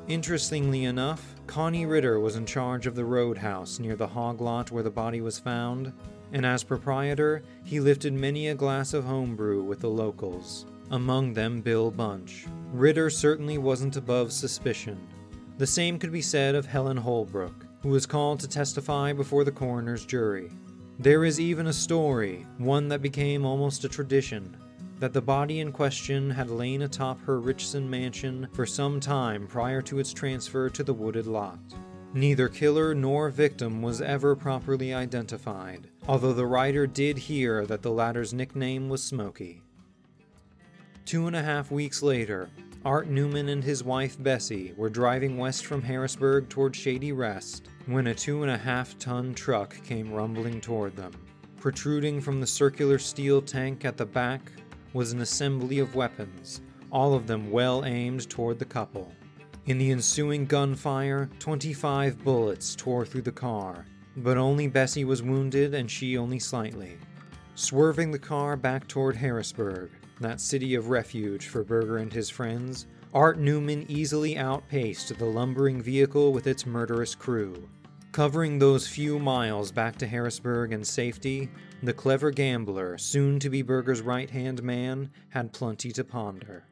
Interestingly 0.09 0.87
enough, 0.87 1.37
Connie 1.47 1.87
Ritter 1.87 2.19
was 2.19 2.35
in 2.35 2.45
charge 2.45 2.89
of 2.89 2.97
the 2.97 3.05
roadhouse 3.05 3.79
near 3.79 3.95
the 3.95 4.09
hog 4.09 4.41
lot 4.41 4.73
where 4.73 4.83
the 4.83 4.91
body 4.91 5.21
was 5.21 5.39
found. 5.39 5.93
and 6.33 6.47
as 6.47 6.65
proprietor, 6.65 7.43
he 7.63 7.79
lifted 7.79 8.13
many 8.13 8.49
a 8.49 8.55
glass 8.55 8.95
of 8.95 9.05
homebrew 9.05 9.63
with 9.63 9.81
the 9.81 9.89
locals, 9.89 10.67
among 10.91 11.33
them 11.33 11.61
Bill 11.61 11.91
Bunch. 11.91 12.47
Ritter 12.73 13.11
certainly 13.11 13.59
wasn't 13.59 13.97
above 13.97 14.33
suspicion. 14.33 14.99
The 15.59 15.67
same 15.67 15.99
could 15.99 16.13
be 16.13 16.23
said 16.23 16.55
of 16.55 16.67
Helen 16.67 16.97
Holbrook, 16.97 17.67
who 17.83 17.91
was 17.91 18.07
called 18.07 18.41
to 18.41 18.49
testify 18.49 19.13
before 19.13 19.45
the 19.45 19.53
coroner's 19.53 20.05
jury. 20.05 20.51
There 20.99 21.25
is 21.25 21.41
even 21.41 21.67
a 21.67 21.73
story, 21.73 22.47
one 22.59 22.89
that 22.89 23.03
became 23.03 23.45
almost 23.45 23.85
a 23.85 23.89
tradition, 23.89 24.57
that 24.99 25.13
the 25.13 25.21
body 25.21 25.61
in 25.61 25.73
question 25.73 26.31
had 26.31 26.51
lain 26.51 26.83
atop 26.83 27.21
her 27.23 27.41
Richson 27.41 27.89
mansion 27.89 28.49
for 28.53 28.65
some 28.65 29.01
time 29.01 29.47
prior 29.47 29.83
to 29.83 29.99
its 29.99 30.13
transfer 30.13 30.71
to 30.71 30.85
the 30.85 30.95
wooded 30.95 31.27
lot. 31.27 31.59
Neither 32.15 32.49
killer 32.49 32.95
nor 32.95 33.31
victim 33.31 33.81
was 33.81 34.03
ever 34.03 34.37
properly 34.37 34.93
identified, 34.93 35.89
although 36.07 36.35
the 36.35 36.47
writer 36.47 36.87
did 36.87 37.17
hear 37.17 37.65
that 37.67 37.83
the 37.83 37.91
latter's 37.91 38.35
nickname 38.35 38.89
was 38.91 39.03
Smoky. 39.03 39.62
Two 41.05 41.27
and 41.27 41.35
a 41.35 41.43
half 41.43 41.71
weeks 41.71 42.01
later, 42.01 42.49
Art 42.85 43.09
Newman 43.09 43.49
and 43.49 43.63
his 43.63 43.83
wife 43.83 44.17
Bessie 44.23 44.73
were 44.77 44.89
driving 44.89 45.37
west 45.37 45.67
from 45.67 45.83
Harrisburg 45.83 46.49
toward 46.49 46.75
Shady 46.75 47.13
Rest 47.13 47.69
when 47.87 48.07
a 48.07 48.15
two 48.15 48.43
and 48.43 48.51
a 48.51 48.57
half 48.57 48.97
ton 48.99 49.35
truck 49.35 49.77
came 49.85 50.13
rumbling 50.13 50.61
toward 50.61 50.97
them. 50.97 51.13
Protruding 51.59 52.21
from 52.21 52.41
the 52.41 52.47
circular 52.47 52.99
steel 52.99 53.43
tank 53.43 53.85
at 53.85 53.97
the 53.97 54.07
back 54.07 54.53
was 54.95 55.13
an 55.13 55.21
assembly 55.21 55.81
of 55.81 55.95
weapons, 55.95 56.61
all 56.91 57.15
of 57.15 57.27
them 57.27 57.51
well 57.51 57.85
aimed 57.85 58.31
toward 58.31 58.59
the 58.59 58.65
couple. 58.65 59.13
In 59.67 59.79
the 59.79 59.91
ensuing 59.91 60.47
gunfire, 60.47 61.29
25 61.41 62.25
bullets 62.25 62.75
tore 62.77 63.05
through 63.05 63.23
the 63.23 63.33
car, 63.33 63.87
but 64.17 64.37
only 64.37 64.67
Bessie 64.67 65.05
was 65.05 65.23
wounded 65.23 65.75
and 65.75 65.91
she 65.91 66.17
only 66.17 66.39
slightly. 66.39 66.97
Swerving 67.55 68.11
the 68.11 68.19
car 68.19 68.57
back 68.57 68.89
toward 68.89 69.15
Harrisburg, 69.15 69.91
that 70.21 70.41
city 70.41 70.75
of 70.75 70.89
refuge 70.89 71.47
for 71.47 71.65
Birger 71.65 71.99
and 71.99 72.13
his 72.13 72.31
friends, 72.31 72.87
Art 73.15 73.39
Newman 73.39 73.85
easily 73.89 74.39
outpaced 74.39 75.17
the 75.19 75.25
lumbering 75.25 75.83
vehicle 75.83 76.33
with 76.33 76.47
its 76.47 76.65
murderous 76.65 77.15
crew. 77.15 77.69
Covering 78.13 78.59
those 78.59 78.87
few 78.87 79.19
miles 79.19 79.73
back 79.73 79.97
to 79.97 80.07
Harrisburg 80.07 80.73
and 80.73 80.87
safety, 80.87 81.51
the 81.83 81.93
clever 81.93 82.31
gambler, 82.31 82.99
soon 82.99 83.39
to 83.39 83.51
be 83.51 83.63
Birger's 83.63 84.03
right 84.03 84.29
hand 84.29 84.63
man, 84.63 85.11
had 85.31 85.53
plenty 85.53 85.93
to 85.93 86.05
ponder. 86.05 86.65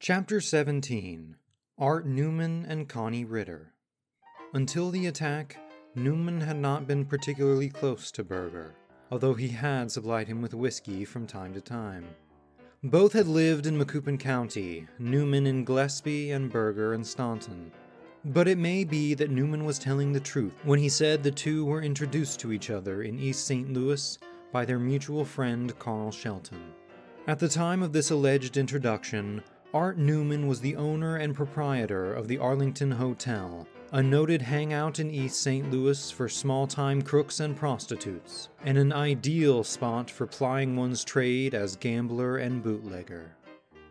Chapter 0.00 0.40
17 0.40 1.36
Art 1.78 2.06
Newman 2.06 2.66
and 2.68 2.88
Connie 2.88 3.24
Ritter. 3.24 3.74
Until 4.54 4.90
the 4.90 5.06
attack, 5.06 5.56
Newman 5.94 6.40
had 6.40 6.56
not 6.56 6.86
been 6.86 7.04
particularly 7.04 7.68
close 7.68 8.10
to 8.12 8.24
Birger, 8.24 8.74
although 9.10 9.34
he 9.34 9.48
had 9.48 9.90
supplied 9.90 10.28
him 10.28 10.42
with 10.42 10.54
whiskey 10.54 11.04
from 11.04 11.26
time 11.26 11.54
to 11.54 11.60
time. 11.60 12.04
Both 12.82 13.12
had 13.12 13.26
lived 13.26 13.66
in 13.66 13.78
Macoupin 13.78 14.18
County, 14.18 14.86
Newman 14.98 15.46
in 15.46 15.64
Gillespie 15.64 16.30
and 16.30 16.50
Birger 16.50 16.94
in 16.94 17.04
Staunton. 17.04 17.72
But 18.24 18.48
it 18.48 18.58
may 18.58 18.84
be 18.84 19.14
that 19.14 19.30
Newman 19.30 19.64
was 19.64 19.78
telling 19.78 20.12
the 20.12 20.20
truth 20.20 20.52
when 20.64 20.78
he 20.78 20.88
said 20.88 21.22
the 21.22 21.30
two 21.30 21.64
were 21.64 21.82
introduced 21.82 22.40
to 22.40 22.52
each 22.52 22.70
other 22.70 23.02
in 23.02 23.18
East 23.18 23.46
St. 23.46 23.72
Louis 23.72 24.18
by 24.52 24.64
their 24.64 24.78
mutual 24.78 25.24
friend 25.24 25.78
Carl 25.78 26.10
Shelton. 26.10 26.72
At 27.26 27.38
the 27.38 27.48
time 27.48 27.82
of 27.82 27.92
this 27.92 28.10
alleged 28.10 28.56
introduction, 28.56 29.42
Art 29.74 29.98
Newman 29.98 30.46
was 30.46 30.60
the 30.60 30.76
owner 30.76 31.16
and 31.16 31.34
proprietor 31.34 32.14
of 32.14 32.28
the 32.28 32.38
Arlington 32.38 32.92
Hotel, 32.92 33.66
a 33.92 34.02
noted 34.02 34.42
hangout 34.42 34.98
in 34.98 35.10
East 35.10 35.40
St. 35.40 35.70
Louis 35.70 36.10
for 36.10 36.28
small 36.28 36.66
time 36.66 37.00
crooks 37.00 37.40
and 37.40 37.56
prostitutes, 37.56 38.48
and 38.64 38.76
an 38.76 38.92
ideal 38.92 39.62
spot 39.62 40.10
for 40.10 40.26
plying 40.26 40.74
one's 40.74 41.04
trade 41.04 41.54
as 41.54 41.76
gambler 41.76 42.38
and 42.38 42.62
bootlegger. 42.62 43.36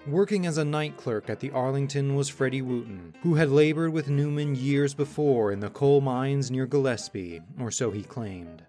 Working 0.08 0.46
as 0.46 0.58
a 0.58 0.66
night 0.66 0.98
clerk 0.98 1.30
at 1.30 1.40
the 1.40 1.50
Arlington 1.52 2.14
was 2.14 2.30
Freddie 2.30 2.62
Wooten, 2.62 3.16
who 3.24 3.36
had 3.36 3.50
labored 3.50 3.92
with 3.92 4.10
Newman 4.10 4.56
years 4.56 4.94
before 4.94 5.52
in 5.52 5.60
the 5.60 5.70
coal 5.70 6.02
mines 6.02 6.52
near 6.52 6.68
Gillespie, 6.68 7.42
or 7.60 7.72
so 7.72 7.90
he 7.90 8.04
claimed. 8.04 8.64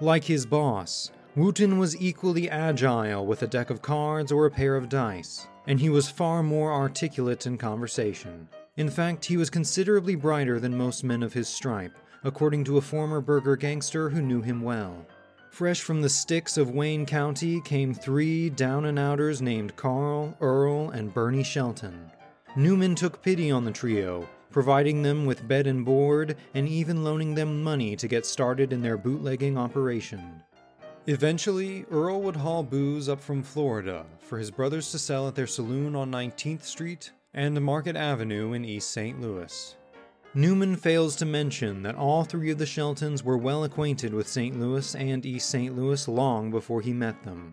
Like 0.00 0.24
his 0.24 0.46
boss, 0.46 1.12
Wooten 1.36 1.78
was 1.78 2.00
equally 2.00 2.48
agile 2.48 3.26
with 3.26 3.42
a 3.42 3.46
deck 3.46 3.70
of 3.70 3.82
cards 3.82 4.32
or 4.32 4.46
a 4.46 4.50
pair 4.50 4.76
of 4.76 4.88
dice, 4.88 5.46
and 5.66 5.78
he 5.78 5.90
was 5.90 6.08
far 6.08 6.42
more 6.42 6.72
articulate 6.72 7.46
in 7.46 7.58
conversation. 7.58 8.48
In 8.76 8.90
fact, 8.90 9.24
he 9.24 9.36
was 9.36 9.50
considerably 9.50 10.16
brighter 10.16 10.58
than 10.58 10.76
most 10.76 11.04
men 11.04 11.22
of 11.22 11.32
his 11.32 11.48
stripe, 11.48 11.96
according 12.24 12.64
to 12.64 12.76
a 12.76 12.80
former 12.80 13.20
Birger 13.20 13.54
gangster 13.54 14.10
who 14.10 14.20
knew 14.20 14.42
him 14.42 14.62
well. 14.62 15.06
Fresh 15.50 15.82
from 15.82 16.02
the 16.02 16.08
sticks 16.08 16.56
of 16.56 16.72
Wayne 16.72 17.06
County 17.06 17.60
came 17.60 17.94
three 17.94 18.50
down 18.50 18.86
and 18.86 18.98
outers 18.98 19.40
named 19.40 19.76
Carl, 19.76 20.36
Earl, 20.40 20.90
and 20.90 21.14
Bernie 21.14 21.44
Shelton. 21.44 22.10
Newman 22.56 22.96
took 22.96 23.22
pity 23.22 23.48
on 23.48 23.64
the 23.64 23.70
trio, 23.70 24.28
providing 24.50 25.02
them 25.02 25.24
with 25.24 25.46
bed 25.46 25.68
and 25.68 25.84
board, 25.84 26.36
and 26.54 26.68
even 26.68 27.04
loaning 27.04 27.36
them 27.36 27.62
money 27.62 27.94
to 27.94 28.08
get 28.08 28.26
started 28.26 28.72
in 28.72 28.82
their 28.82 28.98
bootlegging 28.98 29.56
operation. 29.56 30.42
Eventually, 31.06 31.84
Earl 31.92 32.22
would 32.22 32.34
haul 32.34 32.64
booze 32.64 33.08
up 33.08 33.20
from 33.20 33.44
Florida 33.44 34.04
for 34.18 34.36
his 34.36 34.50
brothers 34.50 34.90
to 34.90 34.98
sell 34.98 35.28
at 35.28 35.36
their 35.36 35.46
saloon 35.46 35.94
on 35.94 36.10
19th 36.10 36.64
Street 36.64 37.12
and 37.34 37.60
Market 37.60 37.96
Avenue 37.96 38.52
in 38.52 38.64
East 38.64 38.90
St. 38.90 39.20
Louis. 39.20 39.76
Newman 40.34 40.76
fails 40.76 41.14
to 41.16 41.24
mention 41.24 41.82
that 41.82 41.94
all 41.94 42.24
three 42.24 42.50
of 42.50 42.58
the 42.58 42.66
Sheltons 42.66 43.22
were 43.22 43.38
well 43.38 43.64
acquainted 43.64 44.12
with 44.12 44.26
St. 44.26 44.58
Louis 44.58 44.94
and 44.94 45.24
East 45.24 45.48
St. 45.48 45.76
Louis 45.76 46.08
long 46.08 46.50
before 46.50 46.80
he 46.80 46.92
met 46.92 47.22
them. 47.22 47.52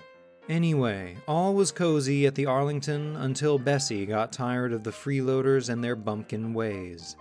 Anyway, 0.50 1.16
all 1.28 1.54
was 1.54 1.72
cozy 1.72 2.26
at 2.26 2.36
the 2.36 2.46
Arlington 2.46 3.16
until 3.18 3.60
Bessie 3.60 4.06
got 4.06 4.32
tired 4.32 4.74
of 4.74 4.84
the 4.84 4.92
freeloaders 4.92 5.70
and 5.70 5.84
their 5.84 5.96
bumpkin 5.96 6.54
ways. 6.54 7.16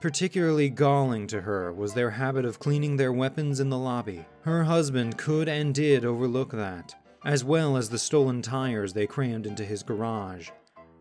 Particularly 0.00 0.68
galling 0.68 1.26
to 1.28 1.40
her 1.40 1.72
was 1.72 1.94
their 1.94 2.10
habit 2.10 2.44
of 2.44 2.58
cleaning 2.58 2.96
their 2.96 3.12
weapons 3.12 3.60
in 3.60 3.70
the 3.70 3.78
lobby. 3.78 4.26
Her 4.42 4.64
husband 4.64 5.16
could 5.16 5.48
and 5.48 5.74
did 5.74 6.04
overlook 6.04 6.50
that, 6.50 6.94
as 7.24 7.42
well 7.44 7.76
as 7.76 7.88
the 7.88 7.98
stolen 7.98 8.42
tires 8.42 8.92
they 8.92 9.06
crammed 9.06 9.46
into 9.46 9.64
his 9.64 9.82
garage. 9.82 10.50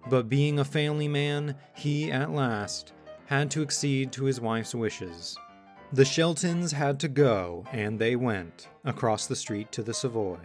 But 0.09 0.29
being 0.29 0.59
a 0.59 0.65
family 0.65 1.07
man, 1.07 1.55
he, 1.75 2.11
at 2.11 2.31
last, 2.31 2.93
had 3.25 3.49
to 3.51 3.61
accede 3.61 4.11
to 4.13 4.25
his 4.25 4.41
wife's 4.41 4.75
wishes. 4.75 5.37
The 5.93 6.05
Sheltons 6.05 6.71
had 6.71 6.99
to 7.01 7.07
go, 7.07 7.65
and 7.71 7.99
they 7.99 8.15
went, 8.15 8.67
across 8.83 9.27
the 9.27 9.35
street 9.35 9.71
to 9.73 9.83
the 9.83 9.93
Savoy. 9.93 10.39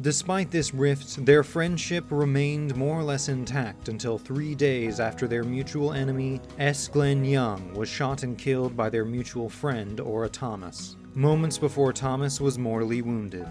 Despite 0.00 0.50
this 0.50 0.74
rift, 0.74 1.24
their 1.24 1.42
friendship 1.42 2.04
remained 2.10 2.76
more 2.76 2.98
or 2.98 3.02
less 3.02 3.30
intact 3.30 3.88
until 3.88 4.18
three 4.18 4.54
days 4.54 5.00
after 5.00 5.26
their 5.26 5.42
mutual 5.42 5.94
enemy, 5.94 6.40
S. 6.58 6.88
Glenn 6.88 7.24
Young, 7.24 7.72
was 7.72 7.88
shot 7.88 8.22
and 8.22 8.36
killed 8.36 8.76
by 8.76 8.90
their 8.90 9.06
mutual 9.06 9.48
friend, 9.48 9.98
Ora 10.00 10.28
Thomas, 10.28 10.96
moments 11.14 11.56
before 11.56 11.94
Thomas 11.94 12.42
was 12.42 12.58
mortally 12.58 13.00
wounded. 13.00 13.48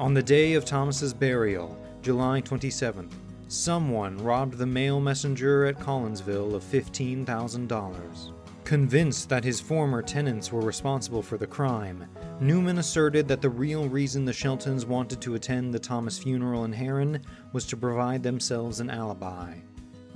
On 0.00 0.12
the 0.12 0.22
day 0.22 0.54
of 0.54 0.64
Thomas's 0.64 1.14
burial, 1.14 1.78
July 2.02 2.42
27th, 2.42 3.12
someone 3.48 4.16
robbed 4.18 4.58
the 4.58 4.66
mail 4.66 5.00
messenger 5.00 5.66
at 5.66 5.78
Collinsville 5.78 6.54
of 6.54 6.64
$15,000. 6.64 8.32
Convinced 8.64 9.28
that 9.28 9.44
his 9.44 9.60
former 9.60 10.02
tenants 10.02 10.50
were 10.50 10.60
responsible 10.60 11.22
for 11.22 11.38
the 11.38 11.46
crime, 11.46 12.04
Newman 12.40 12.78
asserted 12.78 13.28
that 13.28 13.40
the 13.40 13.48
real 13.48 13.88
reason 13.88 14.24
the 14.24 14.32
Sheltons 14.32 14.84
wanted 14.84 15.20
to 15.20 15.36
attend 15.36 15.72
the 15.72 15.78
Thomas 15.78 16.18
funeral 16.18 16.64
in 16.64 16.72
Herrin 16.72 17.22
was 17.52 17.64
to 17.66 17.76
provide 17.76 18.24
themselves 18.24 18.80
an 18.80 18.90
alibi. 18.90 19.54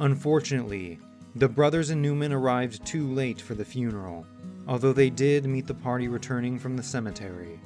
Unfortunately, 0.01 0.99
the 1.37 1.49
brothers 1.49 1.91
and 1.91 2.03
Newman 2.03 2.33
arrived 2.33 2.85
too 2.85 3.07
late 3.07 3.41
for 3.41 3.55
the 3.55 3.65
funeral, 3.65 4.27
although 4.67 4.93
they 4.93 5.11
did 5.11 5.47
meet 5.47 5.69
the 5.69 5.75
party 5.75 6.09
returning 6.09 6.59
from 6.59 6.77
the 6.77 6.83
cemetery. 6.83 7.61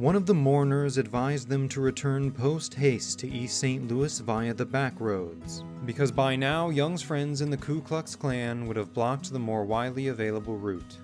One 0.00 0.16
of 0.16 0.24
the 0.24 0.32
mourners 0.32 0.96
advised 0.96 1.50
them 1.50 1.68
to 1.68 1.82
return 1.82 2.30
post 2.30 2.72
haste 2.72 3.18
to 3.18 3.28
East 3.28 3.58
St. 3.58 3.86
Louis 3.86 4.18
via 4.20 4.54
the 4.54 4.64
back 4.64 4.98
roads, 4.98 5.62
because 5.84 6.10
by 6.10 6.36
now 6.36 6.70
Young's 6.70 7.02
friends 7.02 7.42
in 7.42 7.50
the 7.50 7.58
Ku 7.58 7.82
Klux 7.82 8.16
Klan 8.16 8.66
would 8.66 8.78
have 8.78 8.94
blocked 8.94 9.30
the 9.30 9.38
more 9.38 9.66
widely 9.66 10.08
available 10.08 10.56
route. 10.56 10.96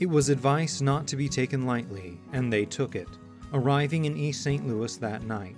It 0.00 0.06
was 0.06 0.30
advice 0.30 0.80
not 0.80 1.06
to 1.06 1.16
be 1.16 1.28
taken 1.28 1.64
lightly, 1.64 2.18
and 2.32 2.52
they 2.52 2.64
took 2.64 2.96
it, 2.96 3.06
arriving 3.52 4.06
in 4.06 4.16
East 4.16 4.42
St. 4.42 4.66
Louis 4.66 4.96
that 4.96 5.22
night. 5.22 5.54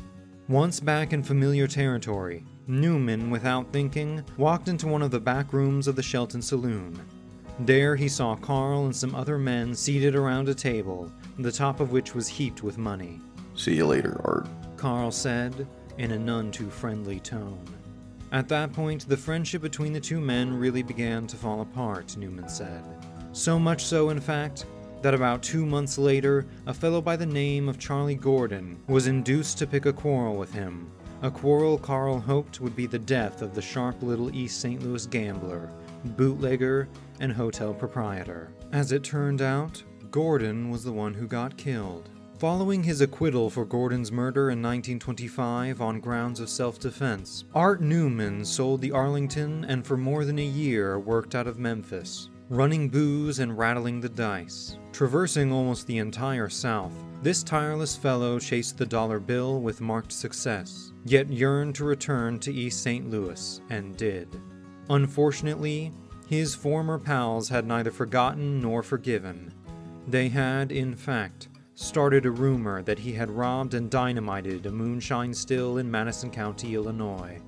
Once 0.47 0.79
back 0.79 1.15
in 1.15 1.23
familiar 1.23 1.67
territory, 1.67 2.45
Newman, 2.67 3.31
without 3.31 3.73
thinking, 3.73 4.23
walked 4.37 4.69
into 4.69 4.87
one 4.87 5.01
of 5.01 5.11
the 5.11 5.19
back 5.19 5.55
rooms 5.55 5.89
of 5.89 5.97
the 5.97 6.03
Shelton 6.03 6.43
Saloon. 6.43 7.01
There 7.61 7.97
he 7.97 8.09
saw 8.09 8.37
Carl 8.37 8.85
and 8.85 8.95
some 8.95 9.15
other 9.15 9.39
men 9.39 9.75
seated 9.75 10.15
around 10.15 10.49
a 10.49 10.55
table, 10.55 11.11
the 11.39 11.51
top 11.51 11.81
of 11.81 11.91
which 11.91 12.15
was 12.15 12.29
heaped 12.29 12.63
with 12.63 12.77
money. 12.77 13.21
See 13.55 13.77
you 13.77 13.87
later, 13.87 14.21
Art. 14.25 14.47
Carl 14.77 15.11
said, 15.11 15.67
in 15.97 16.11
a 16.11 16.19
none 16.19 16.51
too 16.51 16.69
friendly 16.69 17.19
tone. 17.21 17.65
At 18.33 18.49
that 18.49 18.73
point, 18.75 19.09
the 19.09 19.17
friendship 19.17 19.63
between 19.63 19.95
the 19.95 20.01
two 20.01 20.21
men 20.21 20.59
really 20.59 20.83
began 20.83 21.27
to 21.29 21.37
fall 21.37 21.63
apart, 21.63 22.17
Newman 22.19 22.49
said. 22.49 22.85
So 23.33 23.59
much 23.59 23.85
so, 23.85 24.11
in 24.11 24.21
fact, 24.21 24.67
that 25.01 25.15
about 25.15 25.43
two 25.43 25.65
months 25.65 25.97
later, 25.97 26.47
a 26.67 26.75
fellow 26.75 27.01
by 27.01 27.17
the 27.17 27.25
name 27.25 27.69
of 27.69 27.79
Charlie 27.79 28.15
Gordon 28.15 28.79
was 28.89 29.07
induced 29.07 29.57
to 29.59 29.67
pick 29.67 29.87
a 29.87 29.93
quarrel 29.93 30.37
with 30.37 30.53
him. 30.53 30.91
A 31.23 31.31
quarrel 31.31 31.79
Carl 31.79 32.21
hoped 32.21 32.61
would 32.61 32.77
be 32.77 32.87
the 32.87 32.99
death 32.99 33.41
of 33.41 33.55
the 33.55 33.63
sharp 33.63 34.03
little 34.03 34.35
East 34.35 34.61
St. 34.61 34.83
Louis 34.83 35.07
gambler, 35.07 35.71
bootlegger, 36.05 36.89
and 37.21 37.33
hotel 37.33 37.73
proprietor. 37.75 38.53
As 38.73 38.93
it 38.93 39.05
turned 39.05 39.43
out, 39.43 39.83
Gordon 40.11 40.71
was 40.71 40.85
the 40.85 40.93
one 40.93 41.15
who 41.15 41.27
got 41.27 41.57
killed. 41.57 42.11
Following 42.39 42.83
his 42.83 43.01
acquittal 43.01 43.49
for 43.49 43.65
Gordon's 43.65 44.13
murder 44.13 44.51
in 44.51 44.61
1925 44.61 45.81
on 45.81 46.01
grounds 46.01 46.39
of 46.39 46.51
self 46.51 46.79
defense, 46.79 47.45
Art 47.55 47.81
Newman 47.81 48.45
sold 48.45 48.83
the 48.83 48.93
Arlington 48.93 49.65
and 49.65 49.87
for 49.87 49.97
more 49.97 50.27
than 50.27 50.39
a 50.39 50.45
year 50.45 50.99
worked 50.99 51.35
out 51.35 51.47
of 51.47 51.59
Memphis, 51.59 52.29
running 52.51 52.91
booze 52.91 53.39
and 53.39 53.57
rattling 53.57 54.01
the 54.01 54.09
dice. 54.11 54.77
Traversing 54.93 55.51
almost 55.51 55.87
the 55.87 55.97
entire 55.99 56.51
South, 56.51 56.93
this 57.23 57.43
tireless 57.43 57.97
fellow 57.97 58.39
chased 58.39 58.77
the 58.77 58.87
dollar 58.87 59.19
bill 59.19 59.61
with 59.61 59.81
marked 59.81 60.13
success, 60.13 60.93
yet 61.07 61.31
yearned 61.31 61.75
to 61.77 61.85
return 61.85 62.39
to 62.41 62.53
East 62.53 62.83
St. 62.83 63.09
Louis, 63.11 63.61
and 63.71 63.97
did. 63.97 64.29
Unfortunately, 64.91 65.91
his 66.27 66.55
former 66.55 66.99
pals 66.99 67.49
had 67.49 67.67
neither 67.67 67.91
forgotten 67.91 68.61
nor 68.61 68.83
forgiven. 68.83 69.53
They 70.09 70.29
had, 70.29 70.73
in 70.73 70.95
fact, 70.95 71.49
started 71.75 72.27
a 72.27 72.31
rumor 72.31 72.83
that 72.83 72.99
he 72.99 73.13
had 73.13 73.31
robbed 73.31 73.75
and 73.75 73.91
dynamited 73.91 74.67
a 74.67 74.71
moonshine 74.71 75.33
still 75.33 75.79
in 75.79 75.91
Madison 75.91 76.31
County, 76.31 76.75
Illinois. 76.75 77.41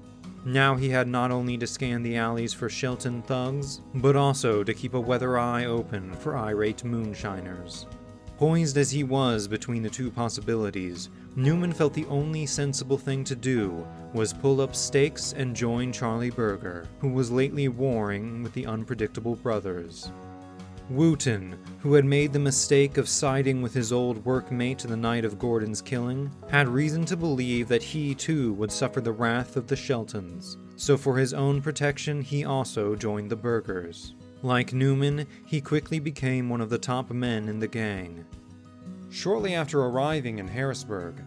Now 0.45 0.77
he 0.77 0.89
had 0.89 1.09
not 1.09 1.31
only 1.31 1.59
to 1.59 1.67
scan 1.67 2.03
the 2.03 2.17
alleys 2.17 2.55
for 2.55 2.69
Shelton 2.69 3.23
thugs, 3.23 3.81
but 3.95 4.17
also 4.17 4.63
to 4.63 4.75
keep 4.75 4.95
a 4.95 5.01
weather 5.01 5.39
eye 5.39 5.65
open 5.65 6.13
for 6.15 6.37
irate 6.37 6.85
moonshiners. 6.85 7.87
Poised 8.39 8.79
as 8.79 8.93
he 8.93 9.03
was 9.03 9.49
between 9.49 9.83
the 9.83 9.91
two 9.91 10.13
possibilities, 10.13 11.11
Newman 11.35 11.73
felt 11.73 11.93
the 11.93 12.07
only 12.07 12.47
sensible 12.47 12.97
thing 12.97 13.25
to 13.25 13.35
do 13.35 13.85
was 14.15 14.33
pull 14.33 14.61
up 14.61 14.77
stakes 14.77 15.35
and 15.37 15.57
join 15.57 15.93
Charlie 15.93 16.31
Birger, 16.31 16.87
who 17.01 17.09
was 17.09 17.33
lately 17.33 17.67
warring 17.67 18.45
with 18.45 18.53
the 18.53 18.65
unpredictable 18.65 19.35
brothers. 19.35 20.13
Wooten, 20.89 21.59
who 21.81 21.95
had 21.95 22.05
made 22.05 22.33
the 22.33 22.39
mistake 22.39 22.97
of 22.97 23.09
siding 23.09 23.61
with 23.61 23.75
his 23.75 23.93
old 23.93 24.25
workmate 24.25 24.87
the 24.87 24.97
night 24.97 25.25
of 25.25 25.41
Gordon's 25.41 25.83
killing, 25.83 26.31
had 26.49 26.69
reason 26.69 27.05
to 27.07 27.17
believe 27.17 27.67
that 27.67 27.83
he 27.83 28.15
too 28.15 28.53
would 28.53 28.71
suffer 28.71 29.01
the 29.01 29.11
wrath 29.11 29.57
of 29.57 29.67
the 29.67 29.75
Sheltons, 29.75 30.57
so 30.77 30.97
for 30.97 31.19
his 31.19 31.35
own 31.35 31.61
protection 31.61 32.23
he 32.23 32.45
also 32.45 32.95
joined 32.95 33.31
the 33.31 33.37
Birgers. 33.37 34.15
Like 34.43 34.73
Newman, 34.73 35.27
he 35.47 35.61
quickly 35.61 35.99
became 35.99 36.49
one 36.49 36.61
of 36.61 36.71
the 36.71 36.79
top 36.79 37.11
men 37.11 37.49
in 37.49 37.59
the 37.59 37.67
gang. 37.67 38.25
Shortly 39.11 39.55
after 39.55 39.81
arriving 39.81 40.39
in 40.39 40.47
Harrisburg, 40.47 41.23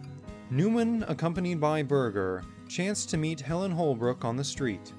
Newman, 0.50 1.04
accompanied 1.08 1.60
by 1.60 1.82
Birger, 1.82 2.42
chanced 2.68 3.10
to 3.10 3.16
meet 3.16 3.40
Helen 3.40 3.72
Holbrook 3.72 4.24
on 4.24 4.36
the 4.36 4.44
street. 4.44 4.92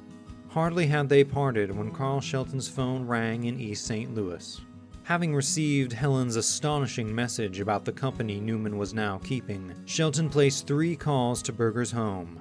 Hardly 0.50 0.86
had 0.86 1.10
they 1.10 1.24
parted 1.24 1.76
when 1.76 1.92
Carl 1.92 2.22
Shelton's 2.22 2.68
phone 2.68 3.08
rang 3.08 3.46
in 3.46 3.60
East 3.60 3.86
St. 3.86 4.14
Louis. 4.14 4.62
Having 5.04 5.36
received 5.36 5.92
Helen's 5.92 6.36
astonishing 6.36 7.14
message 7.14 7.60
about 7.60 7.84
the 7.84 7.92
company 7.92 8.40
Newman 8.40 8.78
was 8.78 8.94
now 8.94 9.20
keeping, 9.24 9.74
Shelton 9.86 10.30
placed 10.30 10.68
three 10.68 10.96
calls 10.96 11.42
to 11.42 11.52
Birger's 11.52 11.92
home. 11.92 12.40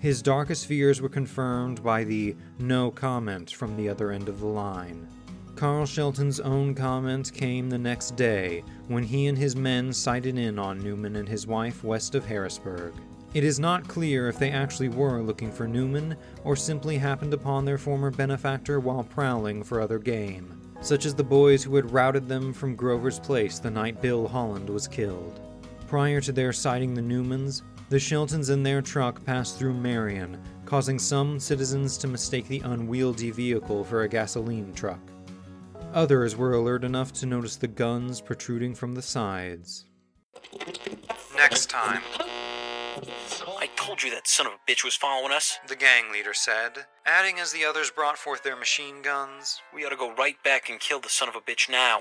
His 0.00 0.22
darkest 0.22 0.66
fears 0.66 1.00
were 1.00 1.08
confirmed 1.08 1.82
by 1.82 2.04
the 2.04 2.36
no 2.60 2.90
comment 2.92 3.50
from 3.50 3.76
the 3.76 3.88
other 3.88 4.12
end 4.12 4.28
of 4.28 4.38
the 4.38 4.46
line. 4.46 5.08
Carl 5.56 5.86
Shelton's 5.86 6.38
own 6.38 6.72
comment 6.72 7.32
came 7.32 7.68
the 7.68 7.78
next 7.78 8.14
day 8.14 8.62
when 8.86 9.02
he 9.02 9.26
and 9.26 9.36
his 9.36 9.56
men 9.56 9.92
sighted 9.92 10.38
in 10.38 10.56
on 10.56 10.78
Newman 10.78 11.16
and 11.16 11.28
his 11.28 11.48
wife 11.48 11.82
west 11.82 12.14
of 12.14 12.24
Harrisburg. 12.24 12.94
It 13.34 13.42
is 13.42 13.58
not 13.58 13.88
clear 13.88 14.28
if 14.28 14.38
they 14.38 14.52
actually 14.52 14.88
were 14.88 15.20
looking 15.20 15.50
for 15.50 15.66
Newman 15.66 16.16
or 16.44 16.54
simply 16.54 16.96
happened 16.96 17.34
upon 17.34 17.64
their 17.64 17.76
former 17.76 18.12
benefactor 18.12 18.78
while 18.78 19.02
prowling 19.02 19.64
for 19.64 19.80
other 19.80 19.98
game, 19.98 20.60
such 20.80 21.06
as 21.06 21.14
the 21.16 21.24
boys 21.24 21.64
who 21.64 21.74
had 21.74 21.90
routed 21.90 22.28
them 22.28 22.52
from 22.52 22.76
Grover's 22.76 23.18
Place 23.18 23.58
the 23.58 23.70
night 23.70 24.00
Bill 24.00 24.28
Holland 24.28 24.70
was 24.70 24.86
killed. 24.86 25.40
Prior 25.88 26.20
to 26.20 26.30
their 26.30 26.52
sighting 26.52 26.94
the 26.94 27.02
Newmans, 27.02 27.62
the 27.88 27.98
Sheltons 27.98 28.50
in 28.50 28.62
their 28.62 28.82
truck 28.82 29.24
passed 29.24 29.58
through 29.58 29.74
Marion, 29.74 30.38
causing 30.66 30.98
some 30.98 31.40
citizens 31.40 31.96
to 31.98 32.06
mistake 32.06 32.46
the 32.48 32.60
unwieldy 32.60 33.30
vehicle 33.30 33.82
for 33.84 34.02
a 34.02 34.08
gasoline 34.08 34.74
truck. 34.74 35.00
Others 35.94 36.36
were 36.36 36.52
alert 36.52 36.84
enough 36.84 37.12
to 37.14 37.26
notice 37.26 37.56
the 37.56 37.68
guns 37.68 38.20
protruding 38.20 38.74
from 38.74 38.94
the 38.94 39.02
sides. 39.02 39.86
Next 41.34 41.70
time, 41.70 42.02
I 43.58 43.70
told 43.76 44.02
you 44.02 44.10
that 44.10 44.28
son 44.28 44.46
of 44.46 44.52
a 44.52 44.70
bitch 44.70 44.84
was 44.84 44.94
following 44.94 45.32
us. 45.32 45.58
the 45.66 45.76
gang 45.76 46.12
leader 46.12 46.34
said, 46.34 46.84
adding 47.06 47.38
as 47.38 47.52
the 47.52 47.64
others 47.64 47.90
brought 47.90 48.18
forth 48.18 48.42
their 48.42 48.56
machine 48.56 49.00
guns. 49.00 49.62
We 49.74 49.86
ought 49.86 49.90
to 49.90 49.96
go 49.96 50.14
right 50.14 50.36
back 50.44 50.68
and 50.68 50.78
kill 50.78 51.00
the 51.00 51.08
son 51.08 51.28
of 51.28 51.36
a 51.36 51.40
bitch 51.40 51.70
now. 51.70 52.00